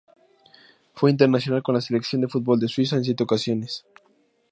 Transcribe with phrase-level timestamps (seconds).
[0.95, 3.85] Fue internacional con la Selección de fútbol de Suiza en siete ocasiones.